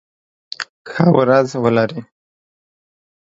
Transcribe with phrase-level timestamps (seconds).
[0.91, 2.01] ښه ورځ ولری